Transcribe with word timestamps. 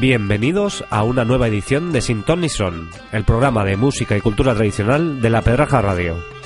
Bienvenidos 0.00 0.84
a 0.90 1.02
una 1.02 1.24
nueva 1.24 1.48
edición 1.48 1.92
de 1.92 2.00
Sinton 2.00 2.48
Son, 2.48 2.88
el 3.12 3.24
programa 3.24 3.64
de 3.64 3.76
música 3.76 4.16
y 4.16 4.20
cultura 4.20 4.54
tradicional 4.54 5.20
de 5.20 5.30
la 5.30 5.42
Pedraja 5.42 5.82
Radio. 5.82 6.39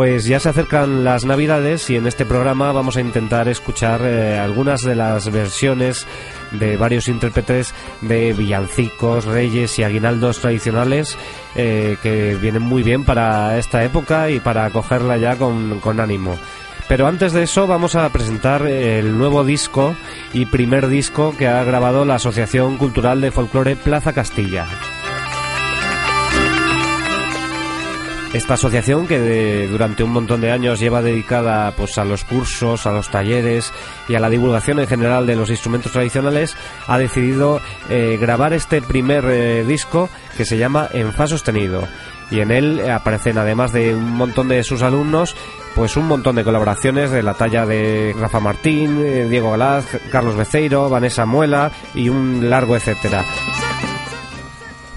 Pues 0.00 0.24
ya 0.24 0.40
se 0.40 0.48
acercan 0.48 1.04
las 1.04 1.26
navidades 1.26 1.90
y 1.90 1.96
en 1.96 2.06
este 2.06 2.24
programa 2.24 2.72
vamos 2.72 2.96
a 2.96 3.02
intentar 3.02 3.48
escuchar 3.48 4.00
eh, 4.02 4.38
algunas 4.38 4.80
de 4.80 4.96
las 4.96 5.30
versiones 5.30 6.06
de 6.52 6.78
varios 6.78 7.06
intérpretes 7.06 7.74
de 8.00 8.32
villancicos, 8.32 9.26
reyes 9.26 9.78
y 9.78 9.82
aguinaldos 9.82 10.40
tradicionales 10.40 11.18
eh, 11.54 11.98
que 12.02 12.34
vienen 12.36 12.62
muy 12.62 12.82
bien 12.82 13.04
para 13.04 13.58
esta 13.58 13.84
época 13.84 14.30
y 14.30 14.40
para 14.40 14.64
acogerla 14.64 15.18
ya 15.18 15.36
con, 15.36 15.80
con 15.80 16.00
ánimo. 16.00 16.38
Pero 16.88 17.06
antes 17.06 17.34
de 17.34 17.42
eso 17.42 17.66
vamos 17.66 17.94
a 17.94 18.08
presentar 18.08 18.66
el 18.66 19.18
nuevo 19.18 19.44
disco 19.44 19.94
y 20.32 20.46
primer 20.46 20.88
disco 20.88 21.34
que 21.36 21.46
ha 21.46 21.62
grabado 21.62 22.06
la 22.06 22.14
Asociación 22.14 22.78
Cultural 22.78 23.20
de 23.20 23.32
Folclore 23.32 23.76
Plaza 23.76 24.14
Castilla. 24.14 24.66
Esta 28.32 28.54
asociación 28.54 29.08
que 29.08 29.66
durante 29.68 30.04
un 30.04 30.12
montón 30.12 30.40
de 30.40 30.52
años 30.52 30.78
lleva 30.78 31.02
dedicada 31.02 31.72
pues 31.72 31.98
a 31.98 32.04
los 32.04 32.24
cursos, 32.24 32.86
a 32.86 32.92
los 32.92 33.10
talleres 33.10 33.72
y 34.08 34.14
a 34.14 34.20
la 34.20 34.30
divulgación 34.30 34.78
en 34.78 34.86
general 34.86 35.26
de 35.26 35.34
los 35.34 35.50
instrumentos 35.50 35.90
tradicionales 35.90 36.56
ha 36.86 36.96
decidido 36.96 37.60
eh, 37.88 38.18
grabar 38.20 38.52
este 38.52 38.82
primer 38.82 39.24
eh, 39.24 39.64
disco 39.64 40.08
que 40.36 40.44
se 40.44 40.58
llama 40.58 40.88
En 40.92 41.12
Fa 41.12 41.26
sostenido 41.26 41.88
y 42.30 42.38
en 42.38 42.52
él 42.52 42.88
aparecen 42.88 43.36
además 43.36 43.72
de 43.72 43.96
un 43.96 44.12
montón 44.12 44.46
de 44.46 44.62
sus 44.62 44.82
alumnos 44.82 45.34
pues 45.74 45.96
un 45.96 46.06
montón 46.06 46.36
de 46.36 46.44
colaboraciones 46.44 47.10
de 47.10 47.24
la 47.24 47.34
talla 47.34 47.66
de 47.66 48.14
Rafa 48.16 48.38
Martín, 48.38 49.00
eh, 49.04 49.26
Diego 49.28 49.50
Galaz, 49.50 49.86
Carlos 50.12 50.36
Beceiro, 50.36 50.88
Vanessa 50.88 51.26
Muela 51.26 51.72
y 51.96 52.08
un 52.08 52.48
largo 52.48 52.76
etcétera. 52.76 53.24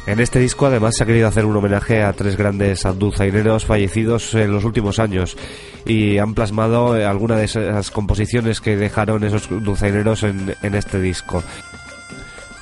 En 0.06 0.20
este 0.20 0.40
disco 0.40 0.66
además 0.66 0.96
se 0.98 1.04
ha 1.04 1.08
querido 1.08 1.30
hacer 1.30 1.46
un 1.46 1.56
homenaje 1.56 2.04
a 2.04 2.12
tres 2.12 2.36
grandes 2.36 2.84
dulzaineros 2.98 3.66
fallecidos 3.66 4.34
en 4.36 4.52
los 4.52 4.66
últimos 4.66 5.00
años 5.00 5.38
y 5.86 6.18
han 6.18 6.34
plasmado 6.34 6.98
eh, 6.98 7.06
algunas 7.06 7.38
de 7.38 7.46
esas 7.46 7.90
composiciones 7.90 8.60
que 8.60 8.76
dejaron 8.76 9.24
esos 9.24 9.48
dulzaineros 9.50 10.24
en, 10.24 10.56
este 10.62 11.00
disco. 11.00 11.42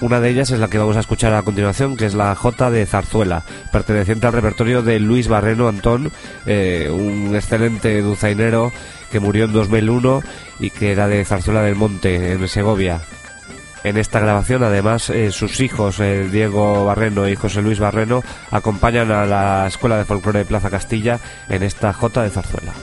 Una 0.02 0.19
de 0.19 0.30
ellas 0.30 0.52
es 0.52 0.59
la 0.59 0.67
que 0.67 0.78
vamos 0.78 0.97
a 0.97 1.00
escuchar 1.00 1.34
a 1.34 1.42
continuación, 1.42 1.97
que 1.97 2.06
es 2.06 2.14
la 2.14 2.36
J 2.36 2.69
de 2.69 2.86
Zarzuela, 2.86 3.44
perteneciente 3.72 4.28
al 4.28 4.34
repertorio 4.34 4.84
de 4.84 5.00
Luis 5.00 5.28
Barreno 5.28 5.67
Antón, 5.67 6.12
eh, 6.45 6.89
un 6.92 7.36
excelente 7.36 8.02
dulzainero 8.02 8.72
que 9.12 9.19
murió 9.19 9.45
en 9.45 9.53
2001 9.53 10.22
y 10.59 10.69
que 10.69 10.92
era 10.92 11.08
de 11.08 11.25
Zarzuela 11.25 11.64
del 11.64 11.75
Monte, 11.75 12.34
en 12.34 12.47
Segovia. 12.47 13.02
En 13.83 13.97
esta 13.97 14.19
grabación, 14.19 14.63
además, 14.63 15.09
eh, 15.09 15.31
sus 15.31 15.59
hijos, 15.59 15.99
eh, 15.99 16.27
Diego 16.31 16.85
Barreno 16.85 17.27
y 17.27 17.35
José 17.35 17.61
Luis 17.61 17.79
Barreno, 17.79 18.23
acompañan 18.51 19.11
a 19.11 19.25
la 19.25 19.65
Escuela 19.67 19.97
de 19.97 20.05
Folclore 20.05 20.39
de 20.39 20.45
Plaza 20.45 20.69
Castilla 20.69 21.19
en 21.49 21.63
esta 21.63 21.91
J 21.91 22.23
de 22.23 22.29
Zarzuela. 22.29 22.73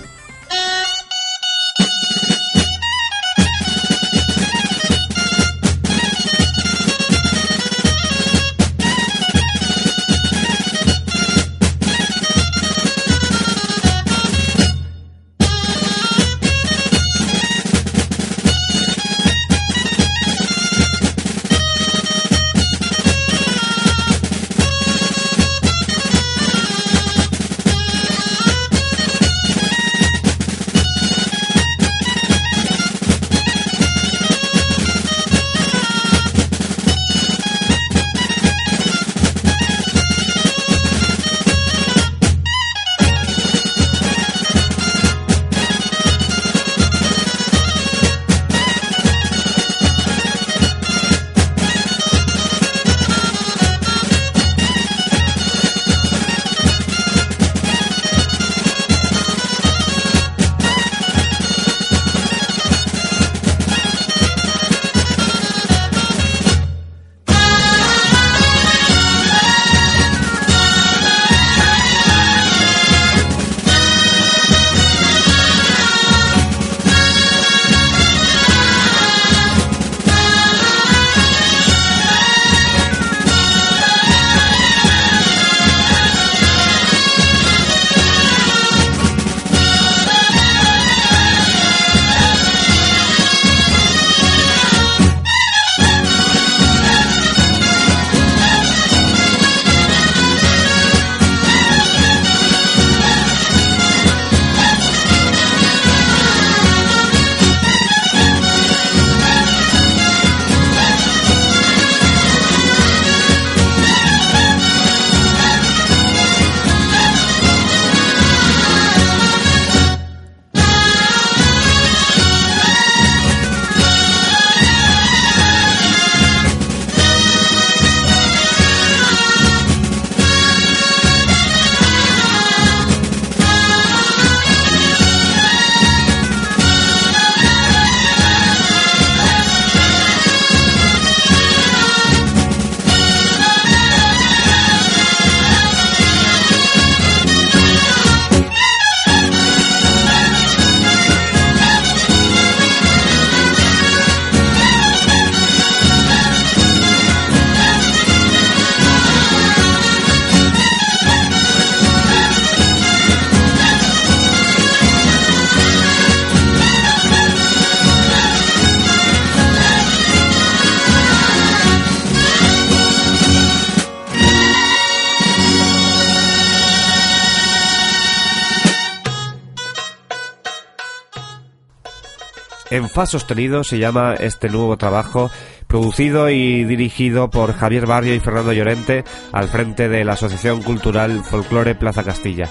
En 182.70 182.90
Fa 182.90 183.06
sostenido 183.06 183.64
se 183.64 183.78
llama 183.78 184.14
este 184.14 184.50
nuevo 184.50 184.76
trabajo, 184.76 185.30
producido 185.66 186.28
y 186.28 186.64
dirigido 186.64 187.30
por 187.30 187.54
Javier 187.54 187.86
Barrio 187.86 188.14
y 188.14 188.20
Fernando 188.20 188.52
Llorente 188.52 189.04
al 189.32 189.48
frente 189.48 189.88
de 189.88 190.04
la 190.04 190.12
Asociación 190.12 190.62
Cultural 190.62 191.24
Folclore 191.24 191.74
Plaza 191.74 192.04
Castilla. 192.04 192.48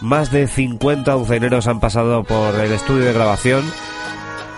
Más 0.00 0.30
de 0.30 0.46
50 0.46 1.12
dulceineros 1.12 1.66
han 1.66 1.80
pasado 1.80 2.22
por 2.22 2.54
el 2.60 2.72
estudio 2.72 3.04
de 3.04 3.12
grabación, 3.12 3.64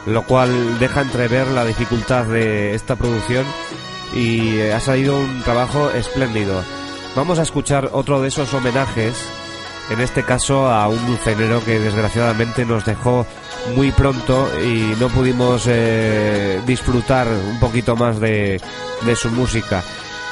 lo 0.05 0.25
cual 0.27 0.79
deja 0.79 1.01
entrever 1.01 1.47
la 1.49 1.65
dificultad 1.65 2.27
de 2.27 2.75
esta 2.75 2.97
producción 2.97 3.47
y 4.15 4.61
ha 4.61 4.81
salido 4.81 5.19
un 5.19 5.43
trabajo 5.43 5.91
espléndido. 5.91 6.63
Vamos 7.15 7.39
a 7.39 7.43
escuchar 7.43 7.91
otro 7.93 8.21
de 8.21 8.29
esos 8.29 8.53
homenajes, 8.53 9.15
en 9.91 10.01
este 10.01 10.25
caso 10.25 10.69
a 10.71 10.89
un 10.89 11.05
dulcenero 11.07 11.65
que 11.65 11.79
desgraciadamente 11.79 12.65
nos 12.65 12.85
dejó 12.85 13.27
muy 13.75 13.93
pronto 13.93 14.49
y 14.63 14.95
no 14.99 15.09
pudimos 15.09 15.65
eh, 15.67 16.61
disfrutar 16.67 17.29
un 17.29 17.59
poquito 17.61 17.97
más 17.97 18.21
de, 18.21 18.61
de 19.05 19.17
su 19.17 19.31
música. 19.31 19.83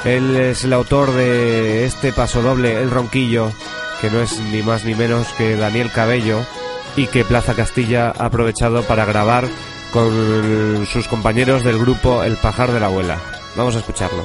Él 0.03 0.35
es 0.35 0.63
el 0.63 0.73
autor 0.73 1.11
de 1.13 1.85
este 1.85 2.13
paso 2.13 2.41
doble, 2.41 2.79
El 2.79 2.91
Ronquillo, 2.91 3.51
que 4.01 4.09
no 4.09 4.21
es 4.21 4.39
ni 4.39 4.61
más 4.61 4.85
ni 4.85 4.93
menos 4.93 5.27
que 5.37 5.55
Daniel 5.55 5.91
Cabello 5.91 6.39
y 6.95 7.07
que 7.07 7.25
Plaza 7.25 7.55
Castilla 7.55 8.13
ha 8.17 8.25
aprovechado 8.25 8.83
para 8.83 9.05
grabar 9.05 9.45
con 9.91 10.85
sus 10.85 11.07
compañeros 11.07 11.63
del 11.63 11.79
grupo 11.79 12.23
El 12.23 12.37
Pajar 12.37 12.71
de 12.71 12.79
la 12.79 12.87
Abuela. 12.87 13.17
Vamos 13.55 13.75
a 13.75 13.79
escucharlo. 13.79 14.23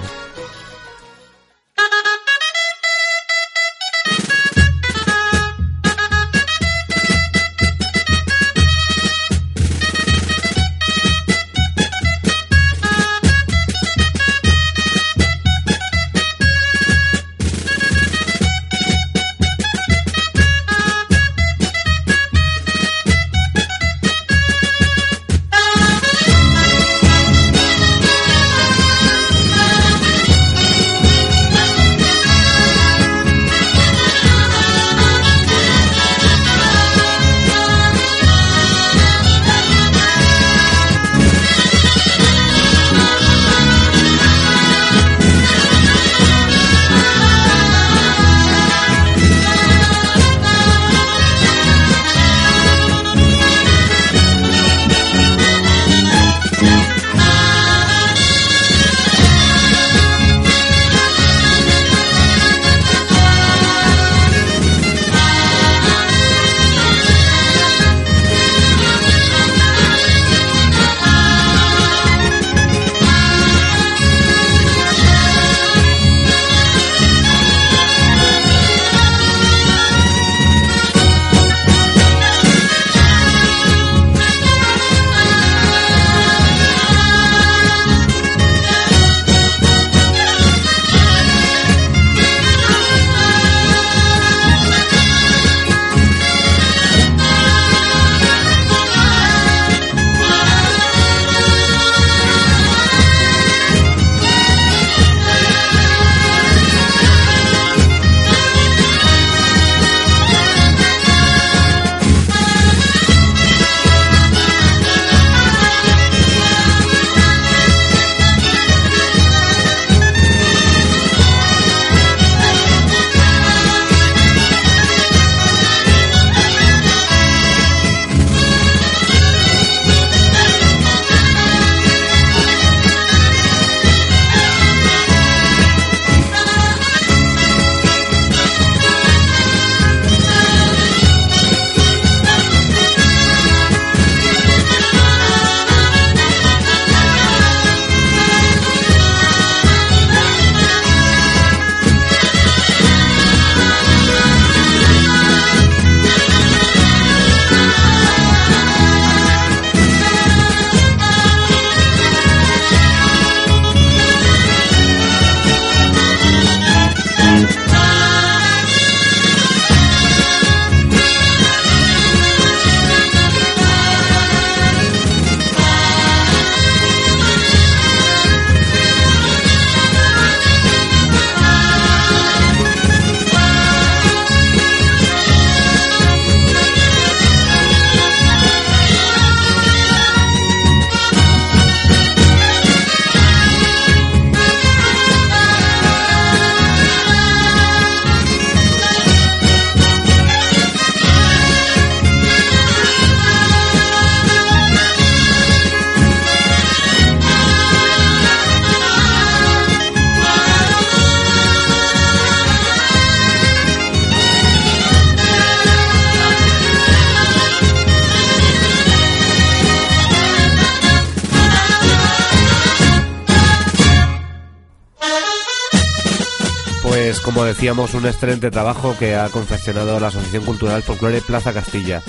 Un 227.70 228.04
excelente 228.04 228.50
trabajo 228.50 228.96
que 228.98 229.14
ha 229.14 229.28
confeccionado 229.28 230.00
la 230.00 230.08
Asociación 230.08 230.44
Cultural 230.44 230.82
Folclore 230.82 231.20
Plaza 231.20 231.52
Castilla. 231.52 232.02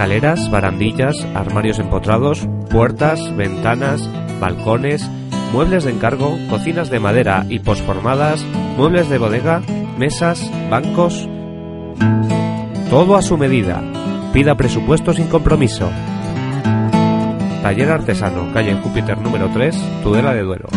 Escaleras, 0.00 0.50
barandillas, 0.50 1.14
armarios 1.34 1.78
empotrados, 1.78 2.48
puertas, 2.70 3.36
ventanas, 3.36 4.08
balcones, 4.40 5.06
muebles 5.52 5.84
de 5.84 5.90
encargo, 5.90 6.38
cocinas 6.48 6.88
de 6.88 6.98
madera 6.98 7.44
y 7.50 7.58
posformadas, 7.58 8.42
muebles 8.78 9.10
de 9.10 9.18
bodega, 9.18 9.60
mesas, 9.98 10.50
bancos. 10.70 11.28
Todo 12.88 13.14
a 13.14 13.20
su 13.20 13.36
medida. 13.36 13.82
Pida 14.32 14.54
presupuesto 14.54 15.12
sin 15.12 15.26
compromiso. 15.26 15.90
Taller 17.60 17.90
Artesano, 17.90 18.54
calle 18.54 18.80
Júpiter 18.82 19.18
número 19.18 19.50
3, 19.52 19.76
Tudela 20.02 20.32
de 20.32 20.40
Duero. 20.40 20.70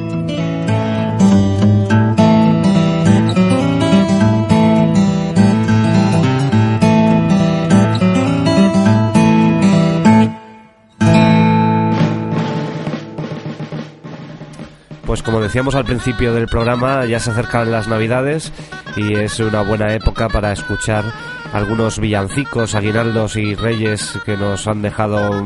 Como 15.26 15.42
decíamos 15.42 15.74
al 15.76 15.86
principio 15.86 16.34
del 16.34 16.48
programa, 16.48 17.06
ya 17.06 17.20
se 17.20 17.32
acercan 17.32 17.72
las 17.72 17.88
Navidades 17.88 18.54
y 18.96 19.16
es 19.16 19.40
una 19.40 19.62
buena 19.62 19.94
época 19.94 20.30
para 20.30 20.54
escuchar 20.54 21.04
algunos 21.52 22.00
villancicos, 22.00 22.76
aguinaldos 22.76 23.36
y 23.36 23.56
reyes 23.56 24.20
que 24.26 24.38
nos 24.38 24.68
han 24.68 24.82
dejado 24.82 25.46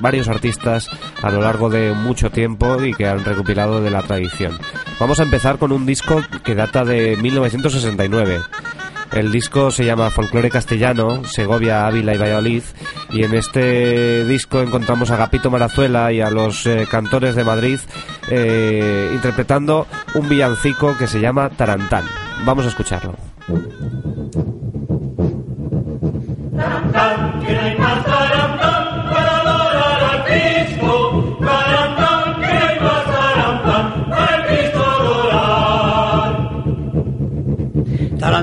varios 0.00 0.28
artistas 0.28 0.88
a 1.22 1.30
lo 1.30 1.42
largo 1.42 1.70
de 1.70 1.92
mucho 1.92 2.30
tiempo 2.30 2.82
y 2.82 2.92
que 2.92 3.06
han 3.06 3.24
recopilado 3.24 3.80
de 3.80 3.90
la 3.90 4.02
tradición. 4.02 4.58
Vamos 4.98 5.20
a 5.20 5.22
empezar 5.22 5.58
con 5.58 5.70
un 5.70 5.86
disco 5.86 6.20
que 6.42 6.54
data 6.54 6.84
de 6.84 7.16
1969. 7.16 8.40
El 9.12 9.32
disco 9.32 9.70
se 9.70 9.84
llama 9.84 10.10
Folclore 10.10 10.50
Castellano, 10.50 11.24
Segovia, 11.24 11.86
Ávila 11.86 12.14
y 12.14 12.18
Valladolid. 12.18 12.62
Y 13.10 13.24
en 13.24 13.34
este 13.34 14.24
disco 14.24 14.60
encontramos 14.60 15.10
a 15.10 15.16
Gapito 15.16 15.50
Marazuela 15.50 16.12
y 16.12 16.20
a 16.20 16.30
los 16.30 16.66
eh, 16.66 16.86
cantores 16.90 17.34
de 17.34 17.44
Madrid 17.44 17.80
eh, 18.30 19.10
interpretando 19.12 19.86
un 20.14 20.28
villancico 20.28 20.96
que 20.96 21.06
se 21.06 21.20
llama 21.20 21.50
Tarantán. 21.50 22.04
Vamos 22.44 22.64
a 22.66 22.68
escucharlo. 22.68 23.16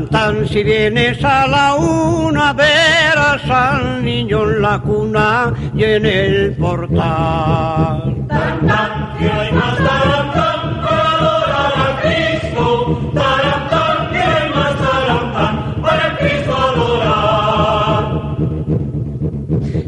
Tarantán, 0.09 0.47
si 0.47 0.63
vienes 0.63 1.23
a 1.23 1.47
la 1.47 1.75
una, 1.75 2.53
verás 2.53 3.43
al 3.49 4.05
niño 4.05 4.49
en 4.49 4.61
la 4.61 4.79
cuna 4.79 5.53
y 5.75 5.83
en 5.83 6.05
el 6.05 6.55
portal. 6.55 8.15
Tarantán, 8.29 9.17
que 9.17 9.25
no 9.25 9.41
hay 9.41 9.51
más 9.51 9.77
tarantán 9.77 10.81
para 10.81 11.11
adorar 11.11 11.73
al 11.75 11.99
Cristo. 12.01 13.11
Tarantán, 13.13 14.09
que 14.11 14.17
hay 14.17 14.49
más 14.49 14.75
tarantán 14.77 15.81
para 15.81 16.17
Cristo 16.17 16.55
adorar. 16.55 18.03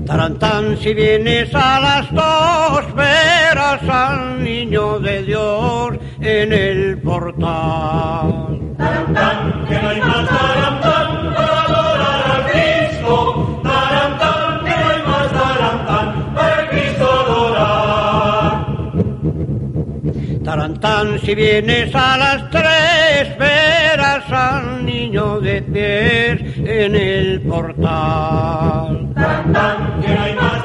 Tarantán, 0.05 0.77
si 0.77 0.93
vienes 0.93 1.55
a 1.55 1.79
las 1.79 2.13
dos, 2.13 2.93
verás 2.93 3.87
al 3.87 4.43
niño 4.43 4.99
de 4.99 5.23
Dios 5.23 5.97
en 6.19 6.51
el 6.51 7.01
portal. 7.01 8.48
Tarantán, 9.19 9.65
que 9.67 9.75
no 9.81 9.89
hay 9.89 9.99
más 10.01 10.29
tarantán 10.29 11.33
para 11.35 11.61
adorar 11.63 12.31
al 12.31 12.43
Cristo. 12.51 13.61
Tarantán, 13.63 14.63
que 14.63 14.69
no 14.69 14.89
hay 14.89 15.01
más 15.05 15.27
tarantán 15.33 16.07
para 16.35 16.69
Cristo 16.69 17.05
adorar. 17.25 18.65
Tarantán, 20.45 21.19
si 21.19 21.35
vienes 21.35 21.93
a 21.93 22.17
las 22.17 22.49
tres, 22.49 23.37
verás 23.37 24.31
al 24.31 24.85
niño 24.85 25.41
de 25.41 25.61
pies 25.63 26.39
en 26.57 26.95
el 26.95 27.41
portal. 27.41 29.09
Tarantán, 29.15 30.01
que 30.01 30.15
no 30.15 30.21
hay 30.21 30.35
más 30.35 30.63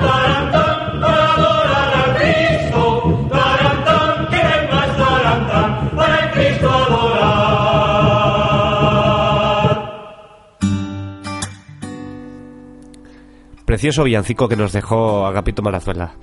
Precioso 13.74 14.04
villancico 14.04 14.48
que 14.48 14.54
nos 14.54 14.72
dejó 14.72 15.26
Agapito 15.26 15.60
Marazuela. 15.60 16.14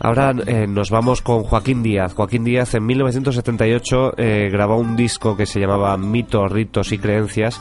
Ahora 0.00 0.34
eh, 0.46 0.66
nos 0.66 0.90
vamos 0.90 1.22
con 1.22 1.44
Joaquín 1.44 1.82
Díaz. 1.82 2.12
Joaquín 2.12 2.44
Díaz 2.44 2.74
en 2.74 2.84
1978 2.84 4.18
eh, 4.18 4.50
grabó 4.52 4.76
un 4.76 4.96
disco 4.96 5.34
que 5.34 5.46
se 5.46 5.60
llamaba 5.60 5.96
Mitos, 5.96 6.52
Ritos 6.52 6.92
y 6.92 6.98
Creencias 6.98 7.58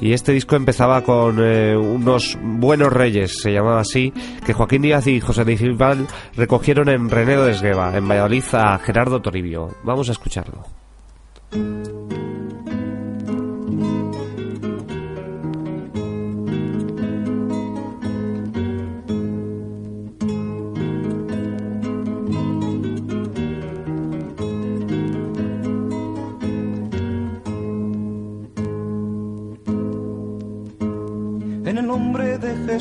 y 0.00 0.12
este 0.12 0.32
disco 0.32 0.56
empezaba 0.56 1.02
con 1.02 1.38
eh, 1.40 1.76
unos 1.76 2.36
buenos 2.42 2.92
reyes, 2.92 3.40
se 3.40 3.52
llamaba 3.52 3.78
así, 3.78 4.12
que 4.44 4.54
Joaquín 4.54 4.82
Díaz 4.82 5.06
y 5.06 5.20
José 5.20 5.44
de 5.44 5.56
Gilbal 5.56 6.08
recogieron 6.34 6.88
en 6.88 7.08
Renedo 7.08 7.44
de 7.44 7.52
Esgueva, 7.52 7.96
en 7.96 8.08
Valladolid, 8.08 8.42
a 8.54 8.76
Gerardo 8.78 9.22
Toribio. 9.22 9.68
Vamos 9.84 10.08
a 10.08 10.12
escucharlo. 10.12 10.64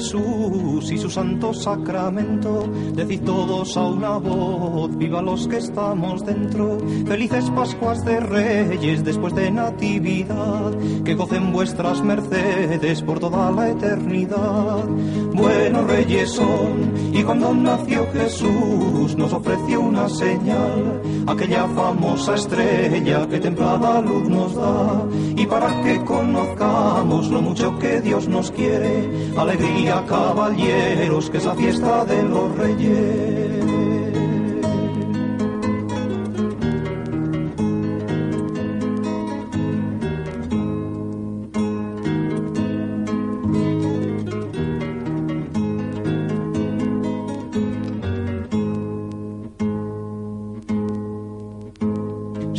Y 0.01 0.97
su 0.97 1.09
santo 1.09 1.53
sacramento, 1.53 2.63
decid 2.95 3.21
todos 3.21 3.75
a 3.75 3.83
una 3.83 4.17
voz, 4.17 4.97
viva 4.97 5.21
los 5.21 5.45
que 5.47 5.57
estamos 5.57 6.25
dentro. 6.25 6.77
Felices 7.05 7.49
Pascuas 7.51 8.05
de 8.05 8.21
Reyes 8.21 9.03
después 9.03 9.35
de 9.35 9.51
Natividad, 9.51 10.71
que 11.03 11.15
gocen 11.15 11.51
vuestras 11.51 12.01
mercedes 12.01 13.01
por 13.01 13.19
toda 13.19 13.51
la 13.51 13.69
eternidad. 13.69 14.85
Buenos 15.33 15.85
reyes 15.87 16.31
son, 16.31 16.93
y 17.13 17.21
cuando 17.23 17.53
nació 17.53 18.07
Jesús 18.13 19.17
nos 19.17 19.33
ofreció 19.33 19.81
una 19.81 20.07
señal, 20.07 21.01
aquella 21.27 21.67
famosa 21.67 22.35
estrella 22.35 23.27
que 23.27 23.39
templada 23.39 24.01
luz 24.01 24.29
nos 24.29 24.55
da, 24.55 25.03
y 25.39 25.45
para 25.45 25.81
que 25.83 26.03
conozcamos 26.03 27.29
lo 27.29 27.41
mucho 27.41 27.79
que 27.79 28.01
Dios 28.01 28.27
nos 28.27 28.51
quiere, 28.51 29.31
alegría 29.37 30.05
caballeros, 30.05 31.29
que 31.29 31.37
es 31.37 31.45
la 31.45 31.55
fiesta 31.55 32.03
de 32.03 32.23
los 32.23 32.57
reyes. 32.57 33.48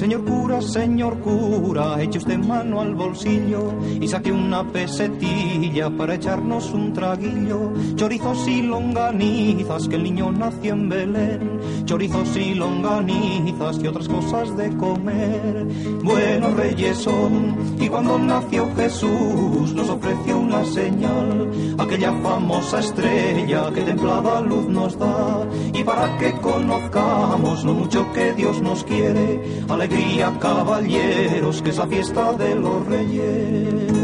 Señor 0.01 0.25
cura, 0.25 0.63
señor 0.63 1.19
cura, 1.19 2.01
eche 2.01 2.17
usted 2.17 2.39
mano 2.39 2.81
al 2.81 2.95
bolsillo 2.95 3.75
y 4.01 4.09
saque 4.09 4.33
una 4.33 4.67
pesetilla 4.67 5.91
para 5.91 6.15
echarnos 6.15 6.73
un 6.73 6.95
traguillo. 6.95 7.71
Chorizos 7.97 8.49
y 8.49 8.63
longanizas, 8.63 9.89
que 9.89 9.97
el 9.97 10.05
niño 10.05 10.33
nació 10.33 10.73
en 10.73 10.89
Belén. 10.89 11.61
Chorizos 11.85 12.35
y 12.35 12.55
longanizas 12.55 13.79
y 13.83 13.89
otras 13.89 14.09
cosas 14.09 14.57
de 14.57 14.75
comer. 14.79 15.67
Buenos 16.03 16.55
reyes 16.55 16.97
son, 16.97 17.57
y 17.79 17.87
cuando 17.89 18.19
nació 18.19 18.75
Jesús 18.77 19.75
nos 19.75 19.91
ofreció 19.91 20.39
una 20.39 20.65
señal, 20.65 21.51
aquella 21.77 22.15
famosa 22.23 22.81
estrella 22.81 23.71
que 23.75 23.83
templada 23.83 24.41
luz 24.41 24.67
nos 24.67 24.99
da. 24.99 25.47
Y 25.75 25.85
para 25.85 26.17
que 26.17 26.33
conozcamos 26.41 27.65
lo 27.65 27.75
mucho 27.75 28.11
que 28.15 28.33
Dios 28.33 28.63
nos 28.63 28.83
quiere, 28.85 29.63
alegría 29.91 30.39
caballeros, 30.39 31.63
que 31.63 31.71
es 31.71 31.77
la 31.77 31.87
fiesta 31.87 32.33
de 32.35 32.55
los 32.55 32.87
reyes. 32.87 34.00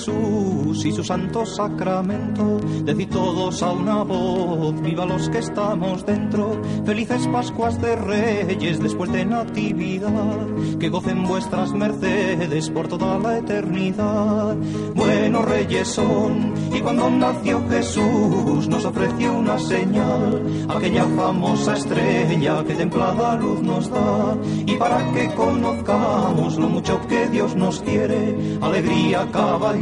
Jesús 0.00 0.86
y 0.86 0.92
su 0.92 1.04
santo 1.04 1.44
sacramento, 1.44 2.58
decid 2.84 3.10
todos 3.10 3.62
a 3.62 3.70
una 3.70 4.02
voz, 4.02 4.80
viva 4.80 5.04
los 5.04 5.28
que 5.28 5.38
estamos 5.40 6.06
dentro, 6.06 6.58
felices 6.86 7.26
Pascuas 7.26 7.78
de 7.82 7.96
Reyes 7.96 8.80
después 8.80 9.12
de 9.12 9.26
Natividad, 9.26 10.46
que 10.78 10.88
gocen 10.88 11.24
vuestras 11.24 11.74
mercedes 11.74 12.70
por 12.70 12.88
toda 12.88 13.18
la 13.18 13.38
eternidad. 13.38 14.56
Buenos 14.94 15.44
reyes 15.44 15.88
son, 15.88 16.54
y 16.74 16.80
cuando 16.80 17.10
nació 17.10 17.62
Jesús 17.68 18.66
nos 18.68 18.86
ofreció 18.86 19.34
una 19.34 19.58
señal, 19.58 20.66
aquella 20.70 21.04
famosa 21.04 21.76
estrella 21.76 22.64
que 22.64 22.74
templada 22.74 23.36
luz 23.36 23.60
nos 23.60 23.90
da, 23.90 24.34
y 24.64 24.76
para 24.76 25.12
que 25.12 25.28
conozcamos 25.34 26.56
lo 26.56 26.70
mucho 26.70 26.98
que 27.06 27.28
Dios 27.28 27.54
nos 27.54 27.80
quiere, 27.82 28.58
alegría 28.62 29.26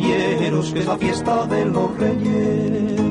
caballeros, 0.08 0.72
que 0.72 0.80
es 0.80 0.86
la 0.86 0.96
fiesta 0.96 1.46
de 1.46 1.64
los 1.64 1.98
reyes. 1.98 3.07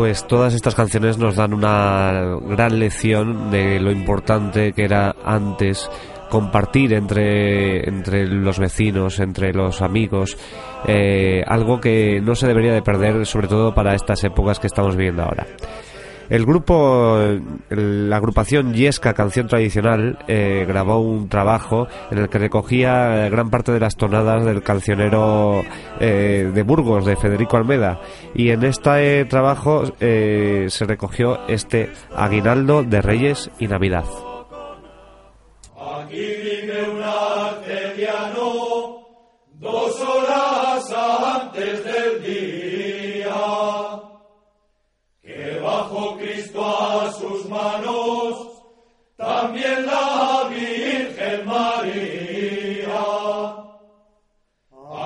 Pues 0.00 0.26
todas 0.26 0.54
estas 0.54 0.74
canciones 0.74 1.18
nos 1.18 1.36
dan 1.36 1.52
una 1.52 2.38
gran 2.48 2.78
lección 2.78 3.50
de 3.50 3.78
lo 3.78 3.92
importante 3.92 4.72
que 4.72 4.84
era 4.84 5.14
antes 5.22 5.90
compartir 6.30 6.94
entre, 6.94 7.86
entre 7.86 8.26
los 8.26 8.58
vecinos, 8.58 9.20
entre 9.20 9.52
los 9.52 9.82
amigos, 9.82 10.38
eh, 10.88 11.42
algo 11.46 11.80
que 11.80 12.18
no 12.22 12.34
se 12.34 12.46
debería 12.46 12.72
de 12.72 12.80
perder, 12.80 13.26
sobre 13.26 13.46
todo 13.46 13.74
para 13.74 13.94
estas 13.94 14.24
épocas 14.24 14.58
que 14.58 14.68
estamos 14.68 14.96
viviendo 14.96 15.22
ahora. 15.22 15.46
El 16.30 16.46
grupo, 16.46 17.18
la 17.70 18.16
agrupación 18.16 18.72
Yesca 18.72 19.14
Canción 19.14 19.48
Tradicional 19.48 20.16
eh, 20.28 20.64
grabó 20.66 21.00
un 21.00 21.28
trabajo 21.28 21.88
en 22.12 22.18
el 22.18 22.28
que 22.28 22.38
recogía 22.38 23.28
gran 23.28 23.50
parte 23.50 23.72
de 23.72 23.80
las 23.80 23.96
tonadas 23.96 24.44
del 24.44 24.62
cancionero 24.62 25.64
eh, 25.98 26.48
de 26.54 26.62
Burgos, 26.62 27.04
de 27.04 27.16
Federico 27.16 27.56
Almeda. 27.56 28.00
Y 28.32 28.50
en 28.50 28.62
este 28.62 29.24
trabajo 29.24 29.82
eh, 29.98 30.66
se 30.68 30.84
recogió 30.84 31.48
este 31.48 31.90
Aguinaldo 32.14 32.84
de 32.84 33.02
Reyes 33.02 33.50
y 33.58 33.66
Navidad. 33.66 34.04
A 46.64 47.12
sus 47.12 47.48
manos 47.48 48.50
también 49.20 49.86
la 49.86 50.48
Virgen 50.48 51.46
María. 51.46 53.04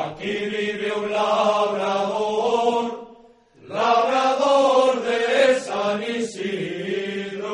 Aquí 0.05 0.33
vive 0.55 0.93
un 0.97 1.11
labrador, 1.11 2.85
labrador 3.63 5.03
de 5.03 5.61
San 5.61 6.01
Isidro. 6.03 7.53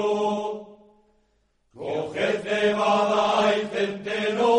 Coged 1.75 2.43
cebada 2.43 3.57
y 3.57 3.61
centeno, 3.75 4.51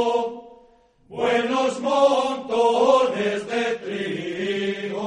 buenos 1.08 1.80
montones 1.80 3.48
de 3.48 3.64
trigo. 3.86 5.02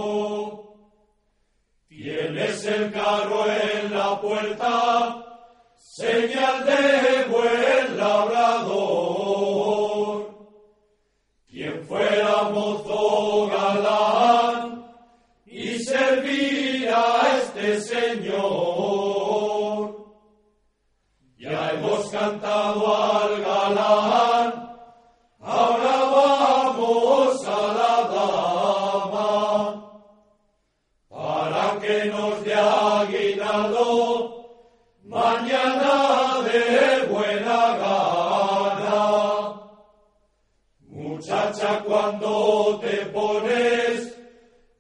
Tienes 1.89 2.65
el 2.67 2.93
carro 2.93 3.45
puerta, 4.25 5.23
señal 5.77 6.65
de 6.65 7.25
buen 7.31 7.97
labrador. 7.99 9.05
Quien 11.47 11.85
fuera 11.87 12.45
mozo 12.55 13.49
galán 13.49 14.87
y 15.45 15.79
servir 15.79 16.89
a 16.89 17.39
este 17.43 17.81
señor. 17.83 19.25
Ya 21.37 21.71
hemos 21.73 22.09
cantado 22.11 22.97
al 22.97 23.43
galán, 23.43 24.14
Muchacha, 41.15 41.81
cuando 41.85 42.81
te 42.83 43.07
pones 43.07 44.19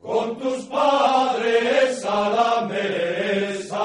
con 0.01 0.37
tus 0.37 0.65
padres 0.65 2.05
a 2.05 2.29
la 2.29 2.67
mesa, 2.67 3.79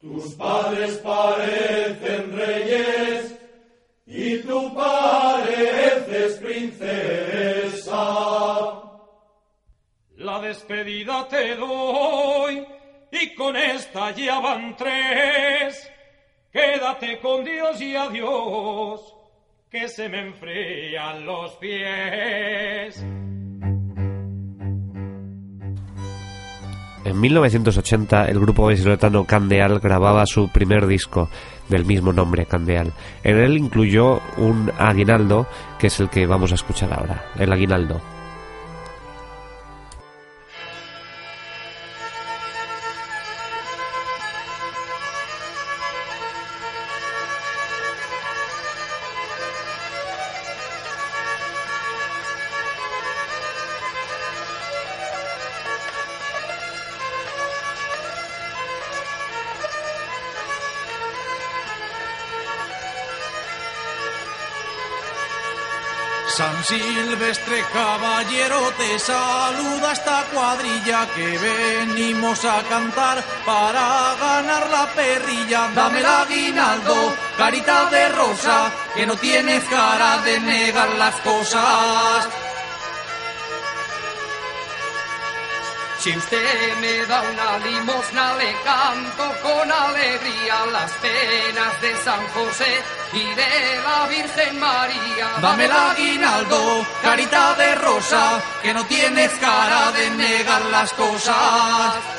tus 0.00 0.34
padres 0.34 0.96
parecen 0.96 2.36
reyes 2.36 3.38
y 4.04 4.38
tú 4.38 4.74
pareces 4.74 6.38
princesa. 6.38 8.02
La 10.16 10.40
despedida 10.40 11.28
te 11.28 11.54
doy 11.54 12.66
y 13.12 13.34
con 13.36 13.56
esta 13.56 14.10
ya 14.10 14.40
van 14.40 14.76
tres. 14.76 15.88
Quédate 16.52 17.20
con 17.20 17.44
Dios 17.44 17.80
y 17.80 17.94
adiós, 17.94 19.14
que 19.74 19.88
se 19.88 20.08
me 20.08 20.20
enfrían 20.20 21.26
los 21.26 21.56
pies. 21.56 23.04
En 27.04 27.20
1980 27.20 28.28
el 28.28 28.38
grupo 28.38 28.66
vallisoletano 28.66 29.24
Candeal 29.24 29.80
grababa 29.80 30.26
su 30.26 30.48
primer 30.48 30.86
disco 30.86 31.28
del 31.68 31.84
mismo 31.84 32.12
nombre, 32.12 32.46
Candeal. 32.46 32.92
En 33.24 33.36
él 33.36 33.56
incluyó 33.56 34.20
un 34.36 34.70
aguinaldo, 34.78 35.48
que 35.80 35.88
es 35.88 35.98
el 35.98 36.08
que 36.08 36.24
vamos 36.26 36.52
a 36.52 36.54
escuchar 36.54 36.92
ahora, 36.92 37.24
el 37.36 37.52
aguinaldo. 37.52 38.13
San 66.36 66.64
Silvestre 66.64 67.62
caballero 67.72 68.72
te 68.76 68.98
saluda 68.98 69.92
esta 69.92 70.24
cuadrilla 70.32 71.06
que 71.14 71.38
venimos 71.38 72.44
a 72.44 72.60
cantar 72.64 73.22
para 73.46 74.16
ganar 74.18 74.68
la 74.68 74.86
perrilla. 74.94 75.70
Dame 75.72 76.00
el 76.00 76.06
aguinaldo, 76.06 77.14
carita 77.38 77.88
de 77.88 78.08
rosa, 78.08 78.72
que 78.96 79.06
no 79.06 79.14
tienes 79.14 79.62
cara 79.66 80.22
de 80.22 80.40
negar 80.40 80.88
las 80.96 81.14
cosas. 81.20 82.28
Si 86.04 86.10
usted 86.14 86.76
me 86.82 87.06
da 87.06 87.22
una 87.22 87.56
limosna, 87.64 88.36
le 88.36 88.54
canto 88.62 89.24
con 89.42 89.72
alegría 89.72 90.66
las 90.70 90.92
penas 91.00 91.80
de 91.80 91.96
San 92.04 92.20
José 92.34 92.82
y 93.14 93.24
de 93.34 93.80
la 93.82 94.06
Virgen 94.08 94.60
María. 94.60 95.30
Dame 95.40 95.64
el 95.64 95.72
aguinaldo, 95.72 96.86
carita 97.02 97.54
de 97.54 97.74
rosa, 97.76 98.38
que 98.62 98.74
no 98.74 98.84
tienes 98.84 99.30
cara 99.38 99.92
de 99.92 100.10
negar 100.10 100.66
las 100.66 100.92
cosas. 100.92 102.13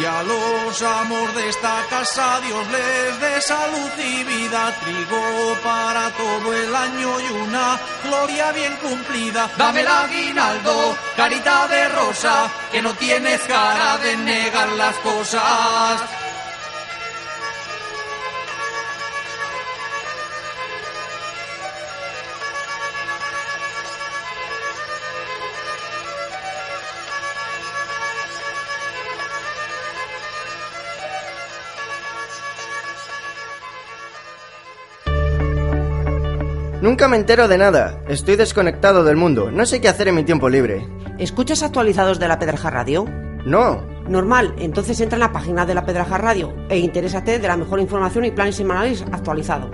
Y 0.00 0.04
a 0.04 0.22
los 0.22 0.82
amos 0.82 1.34
de 1.34 1.48
esta 1.48 1.84
casa 1.88 2.40
Dios 2.40 2.66
les 2.70 3.20
dé 3.20 3.40
salud 3.40 3.90
y 3.98 4.24
vida, 4.24 4.74
trigo 4.80 5.56
para 5.62 6.10
todo 6.10 6.54
el 6.54 6.74
año 6.74 7.20
y 7.20 7.32
una 7.42 7.78
gloria 8.04 8.52
bien 8.52 8.74
cumplida. 8.76 9.50
Dame 9.56 9.80
el 9.80 9.86
aguinaldo, 9.86 10.96
carita 11.16 11.68
de 11.68 11.88
rosa, 11.90 12.50
que 12.70 12.82
no 12.82 12.94
tienes 12.94 13.40
cara 13.42 13.98
de 13.98 14.16
negar 14.16 14.68
las 14.72 14.96
cosas. 14.96 16.21
Nunca 36.82 37.06
me 37.06 37.16
entero 37.16 37.46
de 37.46 37.58
nada. 37.58 38.02
Estoy 38.08 38.34
desconectado 38.34 39.04
del 39.04 39.14
mundo. 39.16 39.52
No 39.52 39.66
sé 39.66 39.80
qué 39.80 39.86
hacer 39.86 40.08
en 40.08 40.16
mi 40.16 40.24
tiempo 40.24 40.48
libre. 40.48 40.84
¿Escuchas 41.16 41.62
actualizados 41.62 42.18
de 42.18 42.26
la 42.26 42.40
Pedraja 42.40 42.70
Radio? 42.70 43.04
No. 43.46 43.86
Normal, 44.08 44.52
entonces 44.58 45.00
entra 45.00 45.14
en 45.14 45.20
la 45.20 45.32
página 45.32 45.64
de 45.64 45.76
la 45.76 45.86
Pedraja 45.86 46.18
Radio 46.18 46.52
e 46.68 46.78
interésate 46.78 47.38
de 47.38 47.46
la 47.46 47.56
mejor 47.56 47.78
información 47.78 48.24
y 48.24 48.32
planes 48.32 48.56
semanales 48.56 49.04
actualizado. 49.12 49.70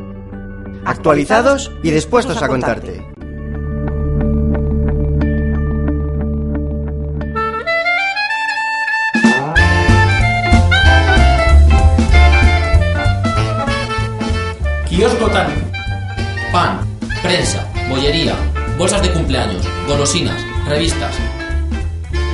Actualizados 0.85 1.73
y 1.83 1.93
dispuestos 1.93 2.43
a 2.43 2.47
contarte. 2.47 3.08
Bolsas 18.79 19.03
de 19.03 19.13
cumpleaños, 19.13 19.69
golosinas, 19.87 20.43
revistas. 20.67 21.15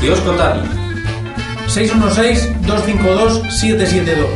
Kiosco 0.00 0.30
Tani. 0.32 0.60
616-252-772. 1.66 4.26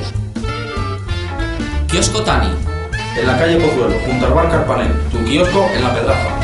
Kiosco 1.89 2.23
Tani. 2.25 2.49
En 3.21 3.27
la 3.27 3.39
calle 3.39 3.57
Pozuelo, 3.57 3.95
junto 4.05 4.27
al 4.27 4.35
bar 4.35 4.51
Carpanel. 4.51 4.93
Tu 5.13 5.25
kiosco 5.27 5.65
en 5.75 5.83
la 5.83 5.95
Pedraja. 5.95 6.41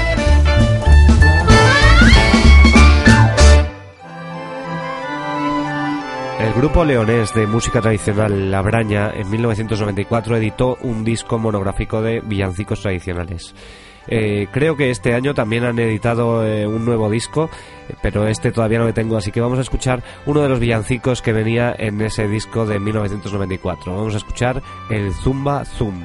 El 6.38 6.52
grupo 6.52 6.84
leonés 6.84 7.34
de 7.34 7.48
música 7.48 7.80
tradicional 7.80 8.50
La 8.50 8.62
Braña 8.62 9.10
en 9.12 9.28
1994 9.28 10.36
editó 10.36 10.78
un 10.82 11.02
disco 11.02 11.36
monográfico 11.38 12.00
de 12.00 12.20
villancicos 12.20 12.80
tradicionales. 12.80 13.54
Eh, 14.08 14.48
creo 14.50 14.76
que 14.76 14.90
este 14.90 15.14
año 15.14 15.34
también 15.34 15.64
han 15.64 15.78
editado 15.78 16.46
eh, 16.46 16.66
un 16.66 16.84
nuevo 16.84 17.10
disco, 17.10 17.50
pero 18.02 18.26
este 18.26 18.52
todavía 18.52 18.78
no 18.78 18.86
lo 18.86 18.94
tengo, 18.94 19.16
así 19.16 19.30
que 19.30 19.40
vamos 19.40 19.58
a 19.58 19.62
escuchar 19.62 20.02
uno 20.26 20.42
de 20.42 20.48
los 20.48 20.60
villancicos 20.60 21.22
que 21.22 21.32
venía 21.32 21.74
en 21.78 22.00
ese 22.00 22.28
disco 22.28 22.66
de 22.66 22.78
1994. 22.78 23.94
Vamos 23.94 24.14
a 24.14 24.18
escuchar 24.18 24.62
el 24.90 25.12
Zumba 25.12 25.64
Zum. 25.64 26.04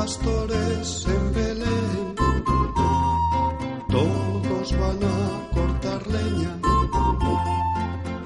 Pastores 0.00 1.06
en 1.08 1.34
Belén, 1.34 2.14
todos 3.90 4.78
van 4.78 5.00
a 5.04 5.50
cortar 5.54 6.06
leña 6.06 6.52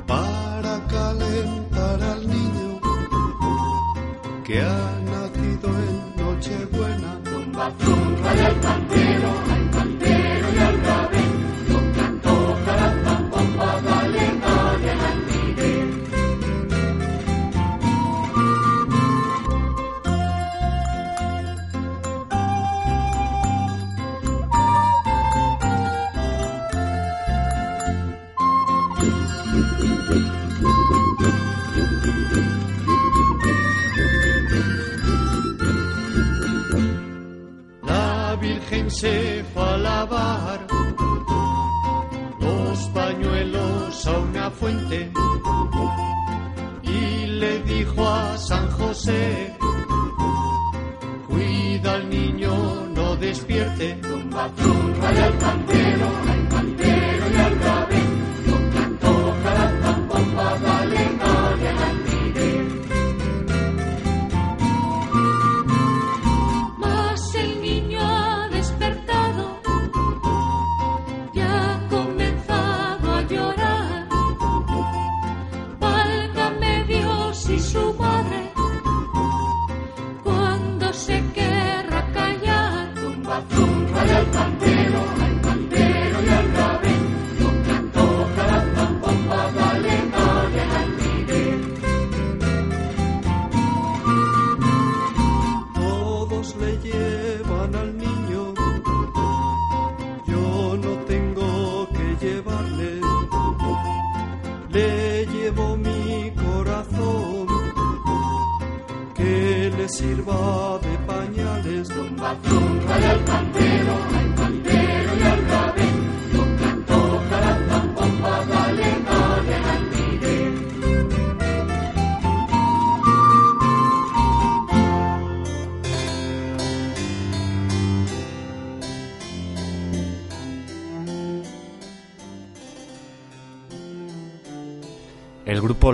para 0.07 0.73
calentar 0.87 2.01
al 2.01 2.29
niño 2.29 2.81
que 4.45 4.61
ha 4.61 5.01
nacido 5.11 5.69
en 5.87 6.17
Nochebuena. 6.17 7.11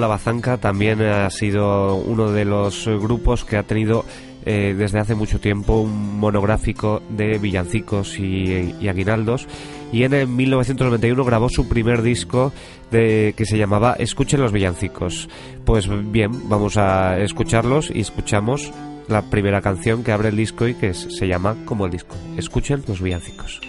La 0.00 0.06
Bazanca 0.06 0.56
también 0.58 1.02
ha 1.02 1.28
sido 1.30 1.96
uno 1.96 2.32
de 2.32 2.44
los 2.44 2.86
grupos 2.86 3.44
que 3.44 3.56
ha 3.56 3.62
tenido 3.62 4.04
eh, 4.46 4.74
desde 4.76 4.98
hace 4.98 5.14
mucho 5.14 5.38
tiempo 5.38 5.80
un 5.80 6.18
monográfico 6.18 7.02
de 7.10 7.38
villancicos 7.38 8.18
y, 8.18 8.88
aguinaldos 8.88 9.46
y 9.92 10.04
en 10.04 10.14
el 10.14 10.28
1991 10.28 11.24
grabó 11.24 11.50
su 11.50 11.68
primer 11.68 12.00
disco 12.00 12.52
de, 12.90 13.34
que 13.36 13.44
se 13.44 13.58
llamaba 13.58 13.96
Escuchen 13.98 14.40
los 14.40 14.52
villancicos. 14.52 15.28
Pues 15.64 15.88
bien, 16.10 16.48
vamos 16.48 16.78
a 16.78 17.18
escucharlos 17.18 17.90
y 17.94 18.00
escuchamos 18.00 18.72
la 19.08 19.22
primera 19.22 19.60
canción 19.60 20.02
que 20.02 20.12
abre 20.12 20.30
el 20.30 20.36
disco 20.36 20.66
y 20.66 20.74
que 20.74 20.94
se 20.94 21.26
llama 21.26 21.56
como 21.66 21.86
el 21.86 21.92
disco. 21.92 22.16
Escuchen 22.36 22.82
los 22.86 23.02
villancicos. 23.02 23.60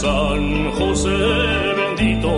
San 0.00 0.72
José 0.72 1.08
bendito 1.80 2.30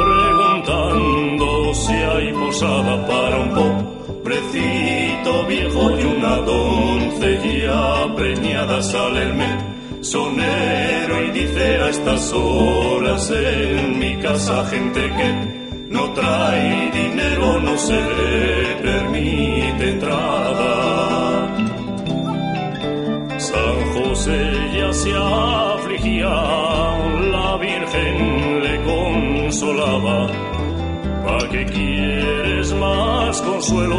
preguntando 0.00 1.74
si 1.74 1.92
hay 1.92 2.32
posada 2.32 3.06
para 3.06 3.36
un 3.40 3.50
pobrecito 3.50 5.46
viejo 5.48 5.90
y 5.90 6.02
una 6.16 6.36
doncella 6.36 8.14
preñada 8.16 8.82
sale 8.82 9.22
el 9.22 9.34
mesonero 9.34 11.24
y 11.26 11.30
dice 11.32 11.76
a 11.82 11.88
estas 11.90 12.32
horas 12.32 13.30
en 13.30 13.98
mi 13.98 14.16
casa 14.16 14.64
gente 14.64 15.00
que 15.00 15.88
no 15.90 16.10
trae 16.14 16.90
dinero, 16.90 17.60
no 17.60 17.76
se 17.76 18.00
le 18.00 18.76
permite 18.80 19.90
entrada. 19.90 20.72
San 23.36 23.76
José 23.92 24.40
ya 24.74 24.90
se 24.94 25.12
la 26.04 27.56
Virgen 27.58 28.60
le 28.60 28.82
consolaba. 28.82 30.26
¿Para 31.24 31.48
qué 31.48 31.64
quieres 31.66 32.72
más 32.74 33.40
consuelo 33.42 33.96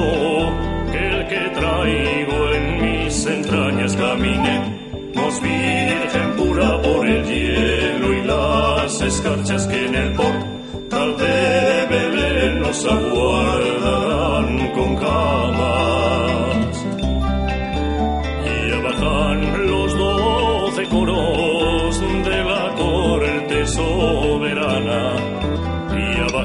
que 0.92 1.10
el 1.10 1.28
que 1.28 1.50
traigo 1.60 2.50
en 2.54 2.82
mis 2.82 3.26
entrañas? 3.26 3.96
Caminemos, 3.96 5.42
Virgen 5.42 6.36
pura, 6.38 6.82
por 6.82 7.08
el 7.08 7.24
hielo 7.26 8.14
y 8.14 8.22
las 8.24 9.02
escarchas 9.02 9.68
que 9.68 9.86
en 9.86 9.96
el 9.96 10.14
portal 10.14 11.18
de 11.18 11.88
Belén 11.90 12.60
nos 12.60 12.86
aguardarán 12.86 14.03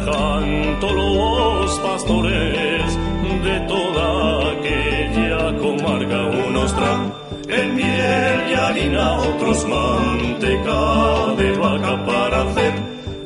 Todos 0.05 0.95
los 0.95 1.79
pastores 1.81 2.99
de 3.43 3.61
toda 3.67 4.53
aquella 4.53 5.57
comarca. 5.59 6.27
Unos 6.49 6.75
traen 6.75 7.13
en 7.49 7.75
miel 7.75 8.51
y 8.51 8.55
harina, 8.55 9.19
otros 9.19 9.67
manteca 9.67 11.35
de 11.37 11.53
vaca 11.59 12.05
para 12.07 12.43
hacer 12.43 12.73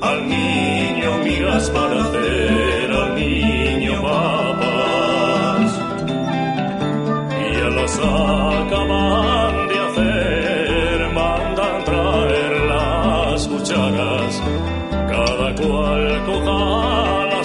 al 0.01 0.29
niño 0.29 1.19
migas, 1.25 1.71
para 1.71 2.01
hacer 2.01 2.93
al 2.93 3.15
niño 3.17 4.01
papas 4.03 5.79
y 7.39 7.61
a 7.61 7.71
las 7.71 7.99
acaban 7.99 9.02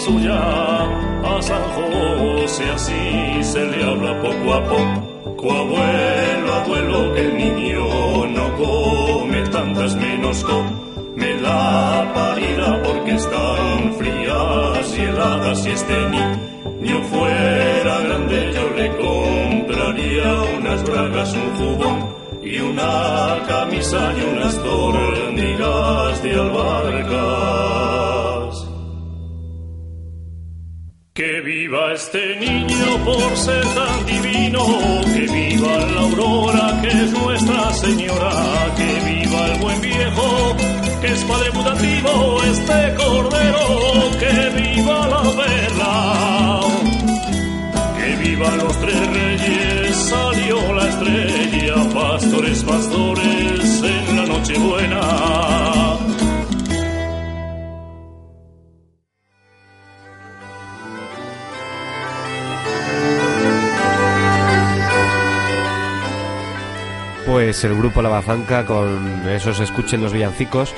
a 0.09 1.41
San 1.41 1.61
José 1.75 2.63
así 2.69 3.43
se 3.43 3.65
le 3.65 3.83
habla 3.83 4.21
poco 4.21 4.53
a 4.53 4.63
poco, 4.63 5.51
abuelo, 5.51 6.53
abuelo, 6.53 7.13
que 7.13 7.21
el 7.21 7.37
niño 7.37 8.27
no 8.27 8.55
come 8.55 9.41
tantas 9.51 9.95
menos 9.95 10.43
come 10.45 11.33
la 11.41 12.09
parida 12.15 12.81
porque 12.83 13.15
están 13.15 13.93
frías 13.97 14.97
y 14.97 15.01
heladas 15.01 15.65
y 15.65 15.71
este 15.71 16.09
niño 16.09 17.01
fuera 17.09 17.99
grande 17.99 18.53
yo 18.53 18.69
le 18.77 18.89
compraría 18.95 20.41
unas 20.57 20.83
bragas, 20.85 21.33
un 21.33 21.55
jubón 21.57 22.15
y 22.41 22.59
una 22.59 23.43
camisa 23.45 24.13
y 24.17 24.21
unas 24.37 24.55
tornillas 24.63 26.23
de 26.23 26.33
albarcas. 26.33 28.06
Viva 31.67 31.91
este 31.91 32.35
niño 32.37 33.03
por 33.03 33.35
ser 33.35 33.65
tan 33.75 34.05
divino, 34.05 34.63
que 35.13 35.27
viva 35.27 35.77
la 35.77 36.01
aurora 36.01 36.81
que 36.81 36.87
es 36.87 37.11
nuestra 37.11 37.73
señora, 37.73 38.31
que 38.77 38.99
viva 39.11 39.47
el 39.47 39.59
buen 39.59 39.81
viejo 39.81 40.55
que 41.01 41.07
es 41.07 41.23
padre 41.25 41.51
putativo, 41.51 42.43
este 42.43 42.95
cordero, 42.95 43.16
Pues 67.47 67.63
el 67.63 67.77
grupo 67.77 68.01
La 68.01 68.09
Bazanca 68.09 68.65
con 68.65 69.25
esos 69.29 69.61
escuchen 69.61 70.01
los 70.01 70.11
villancicos 70.11 70.73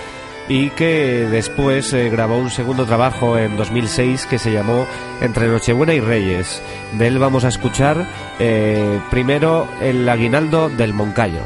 y 0.48 0.70
que 0.70 1.28
después 1.28 1.92
eh, 1.94 2.12
grabó 2.12 2.38
un 2.38 2.52
segundo 2.52 2.86
trabajo 2.86 3.40
en 3.40 3.58
2006 3.58 4.28
que 4.28 4.38
se 4.38 4.52
llamó 4.52 4.86
Entre 5.20 5.48
Nochebuena 5.48 5.96
y 5.96 6.00
Reyes. 6.00 6.62
De 6.94 7.08
él 7.08 7.18
vamos 7.18 7.44
a 7.44 7.48
escuchar 7.48 8.06
eh, 8.38 9.02
primero 9.10 9.68
el 9.82 10.08
aguinaldo 10.08 10.70
del 10.70 10.94
Moncayo. 10.94 11.42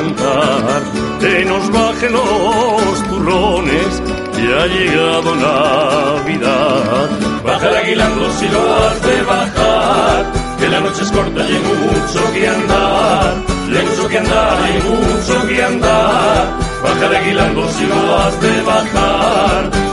Cantar, 0.00 0.82
que 1.20 1.44
nos 1.44 1.70
bajen 1.70 2.12
los 2.12 3.08
turrones, 3.08 4.02
ya 4.36 4.62
ha 4.62 4.66
llegado 4.66 5.28
Navidad. 5.36 7.08
Baja 7.44 7.68
el 7.68 7.76
aguilando 7.76 8.30
si 8.38 8.48
lo 8.48 8.62
has 8.76 9.02
de 9.02 9.22
bajar, 9.22 10.32
que 10.58 10.68
la 10.68 10.80
noche 10.80 11.02
es 11.02 11.12
corta 11.12 11.40
y 11.48 11.52
hay 11.54 11.62
mucho 11.72 12.32
que 12.32 12.48
andar, 12.48 13.44
y 13.68 13.86
mucho 13.88 14.08
que 14.08 14.18
andar, 14.18 14.58
hay 14.64 14.78
mucho 14.88 15.46
que 15.48 15.64
andar. 15.64 16.42
Baja 16.82 17.06
el 17.06 17.16
aguilando 17.16 17.68
si 17.68 17.86
lo 17.86 18.18
has 18.18 18.40
de 18.40 18.62
bajar. 18.62 19.89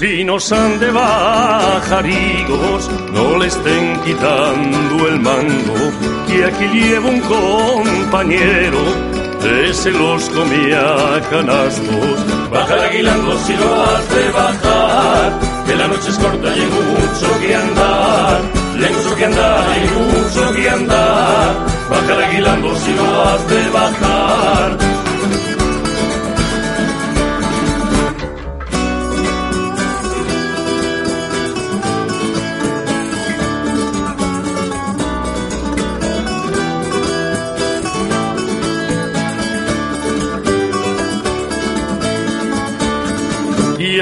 Si 0.00 0.24
nos 0.24 0.50
han 0.50 0.80
de 0.80 0.90
bajar 0.92 2.06
no 3.12 3.36
le 3.36 3.48
estén 3.48 4.00
quitando 4.00 5.08
el 5.08 5.20
mango, 5.20 5.74
que 6.26 6.42
aquí 6.46 6.66
lleva 6.68 7.10
un 7.10 7.20
compañero, 7.20 8.78
ese 9.68 9.90
los 9.90 10.30
comía 10.30 11.20
canastos. 11.30 12.16
Baja 12.50 12.74
el 12.76 12.80
aguilando 12.80 13.38
si 13.40 13.54
lo 13.54 13.82
has 13.82 14.08
de 14.14 14.30
bajar, 14.30 15.38
que 15.66 15.76
la 15.76 15.88
noche 15.88 16.08
es 16.08 16.18
corta 16.18 16.48
y 16.48 16.60
hay 16.60 16.66
mucho 16.66 17.40
que 17.42 17.54
andar, 17.54 18.40
y 18.76 18.94
mucho 18.94 19.16
que 19.16 19.24
andar, 19.26 19.68
hay 19.68 19.90
mucho 19.98 20.52
que 20.54 20.70
andar. 20.70 21.66
Baja 21.90 22.14
el 22.14 22.24
aguilando 22.24 22.74
si 22.74 22.94
lo 22.94 23.22
has 23.24 23.48
de 23.50 23.68
bajar. 23.68 25.09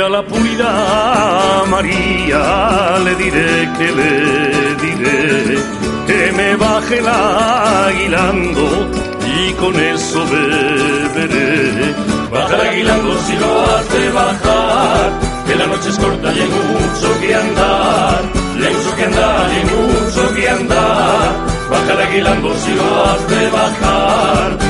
La 0.08 0.22
purida 0.22 1.64
María 1.68 2.98
le 3.04 3.14
diré 3.16 3.68
que 3.78 3.92
le 3.98 4.74
diré 4.86 5.58
que 6.06 6.32
me 6.32 6.56
baje 6.56 6.98
el 6.98 7.08
aguilando 7.08 8.88
y 9.36 9.52
con 9.52 9.74
eso 9.78 10.24
beberé. 10.26 11.94
Baja 12.32 12.56
aguilando 12.70 13.18
si 13.26 13.36
lo 13.36 13.50
has 13.70 13.88
de 13.92 14.10
bajar, 14.10 15.10
que 15.46 15.54
la 15.56 15.66
noche 15.66 15.88
es 15.90 15.98
corta 15.98 16.32
y 16.32 16.40
hay 16.40 16.48
mucho 16.48 17.20
que 17.20 17.34
andar, 17.34 18.22
y 18.58 18.64
hay 18.64 18.74
mucho 18.74 18.96
que 18.96 19.04
andar, 19.04 19.50
y 19.50 19.56
hay 19.56 19.64
mucho 19.64 20.34
que 20.34 20.48
andar. 20.48 21.28
Baja 21.70 22.02
aguilando 22.06 22.54
si 22.56 22.74
lo 22.74 23.04
has 23.04 23.28
de 23.28 23.50
bajar. 23.50 24.67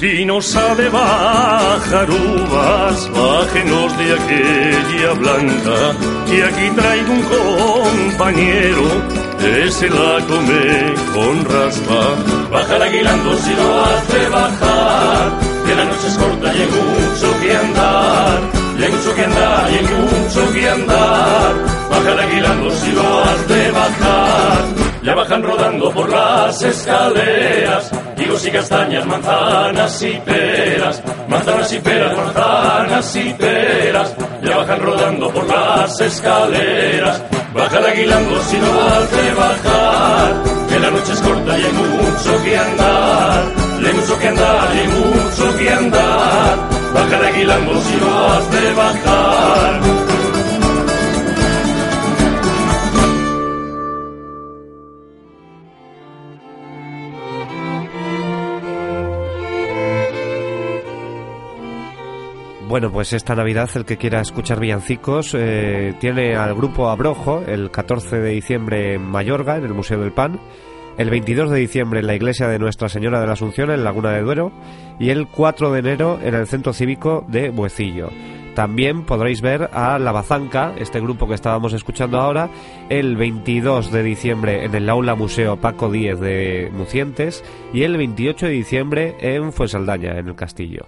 Si 0.00 0.24
nos 0.24 0.56
ha 0.56 0.74
de 0.76 0.88
bajar 0.88 2.08
uvas, 2.10 3.10
bájenos 3.12 3.98
de 3.98 4.14
aquella 4.14 5.12
blanca, 5.12 5.76
que 6.26 6.42
aquí 6.42 6.70
traigo 6.74 7.12
un 7.12 7.22
compañero, 8.16 8.84
ese 9.62 9.90
la 9.90 10.24
come 10.26 10.94
con 11.12 11.44
raspa. 11.44 12.00
Baja 12.50 12.76
aguilando 12.82 13.36
si 13.36 13.54
lo 13.54 13.84
has 13.84 14.08
de 14.08 14.28
bajar, 14.30 15.38
que 15.66 15.74
la 15.74 15.84
noche 15.84 16.06
es 16.08 16.16
corta 16.16 16.54
y 16.54 16.60
hay 16.62 16.68
mucho 16.78 17.40
que 17.42 17.56
andar, 17.56 18.40
y 18.78 18.82
hay 18.82 18.92
mucho 18.92 19.14
que 19.14 19.24
andar, 19.26 19.70
y 19.70 19.74
hay 19.74 19.84
mucho 19.84 20.52
que 20.54 20.70
andar. 20.70 21.54
Baja 21.90 22.22
aguilando 22.22 22.70
si 22.70 22.92
lo 22.92 23.22
has 23.22 23.48
de 23.48 23.70
bajar. 23.70 24.79
Ya 25.02 25.14
bajan 25.14 25.42
rodando 25.42 25.90
por 25.92 26.10
las 26.10 26.60
escaleras, 26.62 27.90
higos 28.18 28.46
y 28.46 28.50
castañas, 28.50 29.06
manzanas 29.06 30.02
y 30.02 30.12
peras, 30.26 31.02
manzanas 31.26 31.72
y 31.72 31.78
peras, 31.78 32.16
manzanas 32.18 33.16
y 33.16 33.32
peras. 33.32 34.14
Ya 34.42 34.56
bajan 34.58 34.80
rodando 34.80 35.30
por 35.30 35.46
las 35.46 35.98
escaleras, 36.02 37.22
bajan 37.54 37.84
aguilando 37.86 38.42
si 38.42 38.58
no 38.58 38.66
has 38.66 39.10
de 39.10 39.34
bajar, 39.34 40.34
que 40.68 40.78
la 40.78 40.90
noche 40.90 41.12
es 41.14 41.20
corta 41.20 41.58
y 41.58 41.64
hay 41.64 41.72
mucho 41.72 42.44
que 42.44 42.58
andar, 42.58 43.44
y 43.80 43.86
hay 43.86 43.94
mucho 43.94 44.18
que 44.18 44.28
andar, 44.28 44.68
y 44.74 44.78
hay 44.80 44.88
mucho 44.88 45.58
que 45.58 45.70
andar. 45.70 46.58
Bajan 46.92 47.24
aguilando 47.24 47.80
si 47.80 47.96
no 47.96 48.24
has 48.26 48.50
de 48.50 48.72
bajar. 48.74 50.09
Bueno, 62.70 62.92
pues 62.92 63.12
esta 63.12 63.34
Navidad 63.34 63.68
el 63.74 63.84
que 63.84 63.96
quiera 63.96 64.20
escuchar 64.20 64.60
villancicos 64.60 65.34
eh, 65.36 65.92
tiene 65.98 66.36
al 66.36 66.54
grupo 66.54 66.88
Abrojo 66.88 67.42
el 67.44 67.72
14 67.72 68.20
de 68.20 68.30
diciembre 68.30 68.94
en 68.94 69.02
Mayorga, 69.02 69.56
en 69.56 69.64
el 69.64 69.74
Museo 69.74 70.00
del 70.00 70.12
Pan, 70.12 70.38
el 70.96 71.10
22 71.10 71.50
de 71.50 71.58
diciembre 71.58 71.98
en 71.98 72.06
la 72.06 72.14
iglesia 72.14 72.46
de 72.46 72.60
Nuestra 72.60 72.88
Señora 72.88 73.20
de 73.20 73.26
la 73.26 73.32
Asunción 73.32 73.72
en 73.72 73.82
Laguna 73.82 74.12
de 74.12 74.20
Duero 74.20 74.52
y 75.00 75.10
el 75.10 75.26
4 75.26 75.72
de 75.72 75.80
enero 75.80 76.20
en 76.22 76.36
el 76.36 76.46
Centro 76.46 76.72
Cívico 76.72 77.24
de 77.26 77.50
Buecillo. 77.50 78.10
También 78.54 79.02
podréis 79.02 79.40
ver 79.40 79.68
a 79.72 79.98
La 79.98 80.12
Bazanca, 80.12 80.72
este 80.78 81.00
grupo 81.00 81.26
que 81.26 81.34
estábamos 81.34 81.72
escuchando 81.72 82.20
ahora, 82.20 82.50
el 82.88 83.16
22 83.16 83.90
de 83.90 84.04
diciembre 84.04 84.64
en 84.64 84.76
el 84.76 84.88
Aula 84.88 85.16
Museo 85.16 85.56
Paco 85.56 85.90
Díez 85.90 86.20
de 86.20 86.70
Mucientes 86.72 87.42
y 87.72 87.82
el 87.82 87.96
28 87.96 88.46
de 88.46 88.52
diciembre 88.52 89.16
en 89.18 89.52
Fuensaldaña, 89.52 90.18
en 90.18 90.28
el 90.28 90.36
Castillo. 90.36 90.86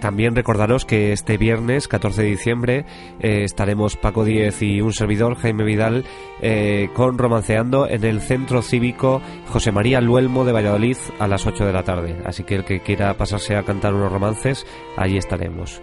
También 0.00 0.34
recordaros 0.34 0.86
que 0.86 1.12
este 1.12 1.36
viernes 1.36 1.86
14 1.86 2.22
de 2.22 2.28
diciembre 2.28 2.84
eh, 3.20 3.44
estaremos 3.44 3.96
Paco 3.96 4.24
Díez 4.24 4.62
y 4.62 4.80
un 4.80 4.94
servidor, 4.94 5.36
Jaime 5.36 5.62
Vidal, 5.62 6.04
eh, 6.40 6.88
con 6.94 7.18
Romanceando 7.18 7.86
en 7.86 8.04
el 8.04 8.20
Centro 8.20 8.62
Cívico 8.62 9.20
José 9.48 9.72
María 9.72 10.00
Luelmo 10.00 10.44
de 10.44 10.52
Valladolid 10.52 10.96
a 11.18 11.28
las 11.28 11.46
8 11.46 11.66
de 11.66 11.72
la 11.72 11.82
tarde. 11.82 12.16
Así 12.24 12.44
que 12.44 12.56
el 12.56 12.64
que 12.64 12.80
quiera 12.80 13.14
pasarse 13.14 13.56
a 13.56 13.62
cantar 13.62 13.94
unos 13.94 14.10
romances, 14.10 14.66
allí 14.96 15.18
estaremos. 15.18 15.82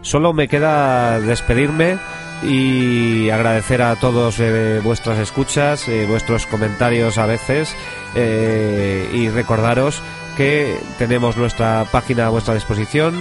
Solo 0.00 0.32
me 0.32 0.46
queda 0.46 1.18
despedirme 1.18 1.98
y 2.44 3.30
agradecer 3.30 3.82
a 3.82 3.96
todos 3.96 4.38
eh, 4.38 4.80
vuestras 4.84 5.18
escuchas, 5.18 5.86
vuestros 6.06 6.46
comentarios 6.46 7.18
a 7.18 7.26
veces 7.26 7.74
eh, 8.14 9.10
y 9.12 9.28
recordaros 9.28 10.00
que 10.36 10.78
tenemos 10.98 11.36
nuestra 11.36 11.86
página 11.90 12.26
a 12.26 12.30
vuestra 12.30 12.54
disposición 12.54 13.14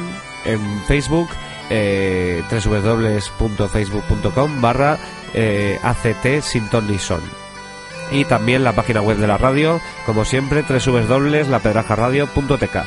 en 0.46 0.60
Facebook 0.88 1.28
eh, 1.70 2.42
www.facebook.com 2.50 4.62
barra 4.62 4.98
eh, 5.34 5.78
ACT 5.84 6.42
Sintonison 6.42 7.20
y 8.12 8.26
también 8.26 8.64
la 8.64 8.74
página 8.74 9.02
web 9.02 9.18
de 9.18 9.28
la 9.28 9.38
radio 9.38 9.80
como 10.06 10.26
siempre 10.26 10.64
www.lapedrajaradio.tk 10.64 12.78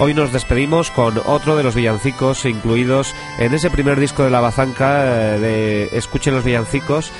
Hoy 0.00 0.14
nos 0.14 0.32
despedimos 0.32 0.92
con 0.92 1.20
otro 1.26 1.56
de 1.56 1.64
los 1.64 1.74
villancicos 1.74 2.44
incluidos 2.44 3.16
en 3.40 3.52
ese 3.52 3.68
primer 3.68 3.98
disco 3.98 4.22
de 4.22 4.30
la 4.30 4.40
Bazanca 4.40 5.34
eh, 5.34 5.40
de 5.40 5.88
Escuchen 5.92 6.34
los 6.34 6.44
villancicos 6.44 7.10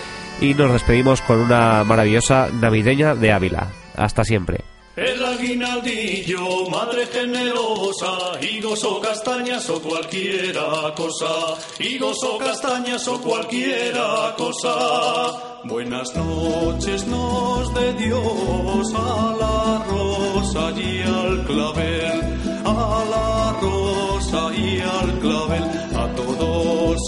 y 0.41 0.55
nos 0.55 0.73
despedimos 0.73 1.21
con 1.21 1.41
una 1.41 1.83
maravillosa 1.83 2.49
navideña 2.53 3.17
de 3.17 3.33
Ávila. 3.33 3.67
Hasta 3.97 4.23
siempre. 4.23 4.68
El 4.99 5.25
aguinaldillo, 5.25 6.69
madre 6.71 7.07
generosa, 7.07 8.33
higos 8.43 8.83
o 8.83 9.01
castañas 9.01 9.71
o 9.71 9.81
cualquiera 9.81 10.93
cosa, 10.97 11.57
higos 11.79 12.17
o 12.25 12.37
castañas 12.37 13.07
o 13.07 13.21
cualquiera 13.21 14.35
cosa. 14.37 15.61
Buenas 15.63 16.13
noches 16.17 17.07
nos 17.07 17.73
de 17.75 17.93
Dios 17.93 18.93
a 18.97 19.37
la 19.39 19.85
rosa 19.89 20.73
y 20.73 21.03
al 21.03 21.45
clavel, 21.45 22.21
a 22.65 23.05
la 23.15 23.61
rosa 23.61 24.51
y 24.57 24.81
al 24.81 25.21
clavel, 25.21 25.63
a 25.97 26.13
todos 26.17 26.38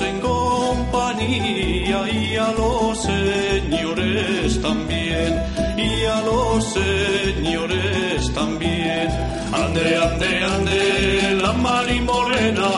en 0.01 0.21
compañía 0.21 2.01
y 2.09 2.37
a 2.37 2.53
los 2.53 3.03
señores 3.03 4.63
también, 4.63 5.43
y 5.77 6.05
a 6.05 6.21
los 6.23 6.65
señores 6.65 8.33
también. 8.33 9.09
Ande, 9.53 9.97
ande, 9.97 10.45
ande, 10.45 11.39
la 11.43 11.53
mari 11.53 12.01
morena, 12.01 12.69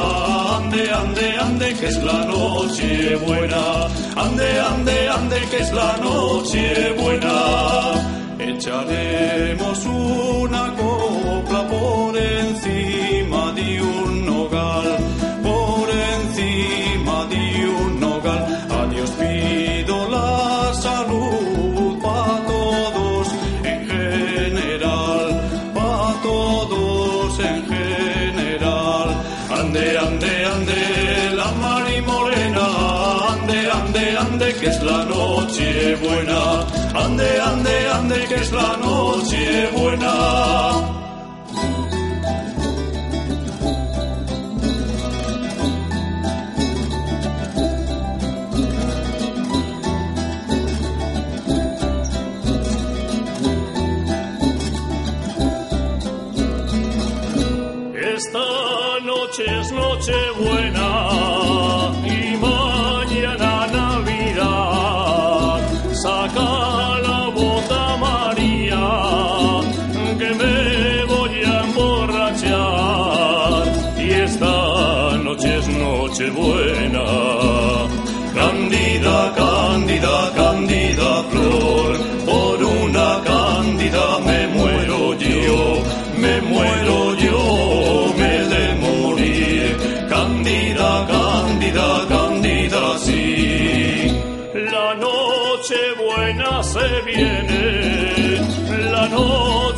ande, 0.56 0.90
ande, 0.90 1.36
ande, 1.38 1.74
que 1.74 1.86
es 1.86 2.02
la 2.02 2.24
noche 2.24 3.16
buena, 3.16 3.86
ande, 4.16 4.60
ande, 4.60 5.08
ande, 5.08 5.36
que 5.50 5.58
es 5.58 5.72
la 5.72 5.96
noche 5.98 6.94
buena. 6.98 7.92
Echaremos 8.38 9.84
una 9.86 10.74
copla 10.74 11.68
por 11.68 12.11
en 27.38 27.66
general. 27.66 29.08
Ande, 29.50 29.98
ande, 29.98 30.44
ande, 30.54 31.36
la 31.36 31.50
mari 31.62 32.00
morena. 32.02 32.66
Ande, 33.32 33.70
ande, 33.70 34.16
ande, 34.18 34.54
que 34.54 34.66
es 34.66 34.82
la 34.82 35.04
noche 35.04 35.96
buena. 35.96 36.42
Ande, 36.94 37.40
ande, 37.40 37.88
ande, 37.96 38.26
que 38.28 38.34
es 38.36 38.52
la 38.52 38.76
noche 38.76 39.70
buena. 39.76 41.01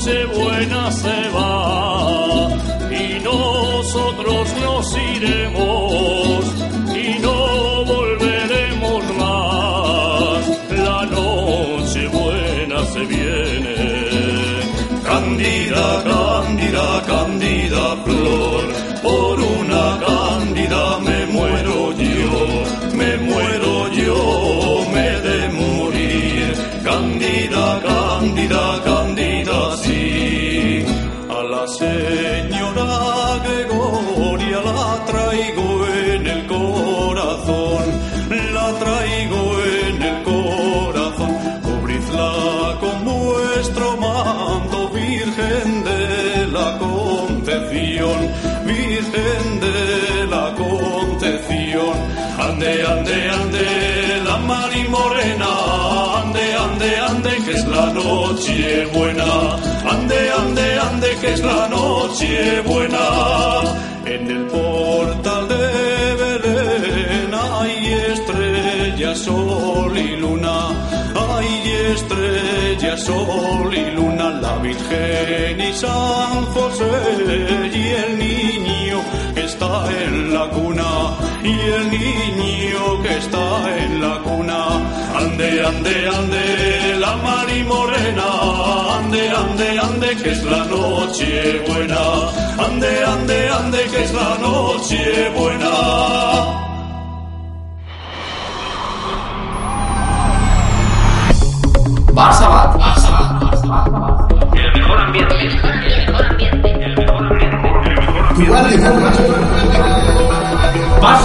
Noche 0.04 0.24
buena 0.26 0.90
se 0.90 1.28
va. 1.30 2.48
Y 2.90 3.20
nosotros 3.20 4.54
nos 4.60 4.96
iremos 4.96 5.93
Concepción, 48.14 48.66
Virgen 48.66 49.60
de 49.60 50.26
la 50.26 50.54
Concepción. 50.54 51.94
Ande, 52.38 52.82
ande, 52.86 53.30
ande, 53.30 54.22
la 54.24 54.36
mari 54.38 54.88
morena, 54.88 55.46
ande, 56.22 56.54
ande, 56.54 56.96
ande, 56.96 57.30
que 57.44 57.52
es 57.52 57.64
la 57.66 57.86
noche 57.92 58.86
buena. 58.92 59.56
Ande, 59.90 60.30
ande, 60.30 60.78
ande, 60.78 61.08
que 61.20 61.32
es 61.32 61.40
la 61.40 61.68
noche 61.68 62.60
buena. 62.62 62.98
En 64.06 64.30
el 64.30 64.46
portal 64.46 65.48
de 65.48 66.14
Belén 66.20 67.34
hay 67.34 67.92
estrellas, 68.12 69.18
sol 69.18 69.96
y 69.96 70.16
luna. 70.16 70.68
Hay 71.16 71.72
estrellas, 71.92 73.00
sol 73.02 73.74
y 73.74 73.90
luna, 73.90 73.93
Virgen 74.64 75.60
y 75.60 75.72
San 75.74 76.46
José 76.54 76.90
y 77.70 77.88
el 78.02 78.18
niño 78.18 78.98
que 79.34 79.44
está 79.44 79.74
en 80.04 80.32
la 80.32 80.48
cuna. 80.48 80.90
Y 81.42 81.54
el 81.78 81.90
niño 81.90 83.02
que 83.02 83.18
está 83.18 83.46
en 83.82 84.00
la 84.00 84.16
cuna. 84.22 84.60
Ande, 85.20 85.66
ande, 85.70 86.08
ande, 86.16 86.96
la 86.98 87.14
mari 87.16 87.62
morena. 87.64 88.28
Ande, 88.98 89.22
ande, 89.42 89.78
ande, 89.86 90.08
que 90.22 90.30
es 90.30 90.42
la 90.44 90.64
noche 90.64 91.62
buena. 91.68 92.04
Ande, 92.66 93.04
ande, 93.04 93.48
ande, 93.50 93.80
que 93.92 94.02
es 94.02 94.12
la 94.14 94.32
noche 94.46 95.30
buena. 95.36 95.74
Barça 102.14 102.48
Bat. 102.48 102.70
Barça 102.78 103.10
Bat. 103.10 103.34
El 103.64 104.23
mejor 104.94 105.06
ambiente. 105.06 105.34
El 105.40 106.06
mejor 106.06 106.26
ambiente. 106.26 106.70
El 106.70 106.96
mejor 106.96 107.26
ambiente. 107.26 107.72
Bat. 111.00 111.20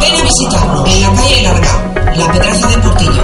Ven 0.00 0.20
a 0.20 0.22
visitarnos 0.22 0.88
en 0.88 1.02
la 1.02 1.08
calle 1.14 1.42
Larga, 1.42 1.70
La 2.16 2.32
Pedraza 2.32 2.68
de 2.68 2.78
Portillo. 2.78 3.22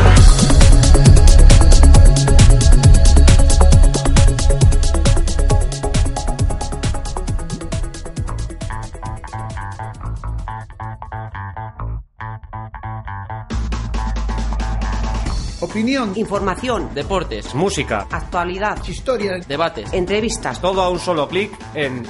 Opinión, 15.79 16.13
Información, 16.17 16.91
Deportes, 16.93 17.55
música, 17.55 18.09
actualidad, 18.11 18.85
historia, 18.85 19.39
debates. 19.47 19.93
entrevistas. 19.93 20.61
todo 20.61 20.83
a 20.83 20.89
un 20.89 20.99
solo 20.99 21.29
clic 21.29 21.53
en 21.73 22.03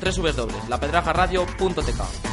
www.lapedrajaradio.tk 0.00 2.31